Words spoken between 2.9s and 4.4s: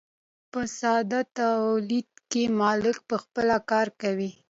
پخپله کار کوي.